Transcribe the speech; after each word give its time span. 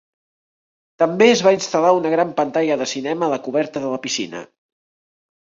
També 1.01 1.27
es 1.33 1.43
va 1.47 1.53
instal·lar 1.57 1.91
una 1.97 2.13
gran 2.15 2.33
pantalla 2.39 2.79
de 2.83 2.87
cinema 2.95 3.29
a 3.29 3.33
la 3.35 3.41
coberta 3.49 3.85
de 3.85 3.93
la 3.95 4.01
piscina. 4.07 4.43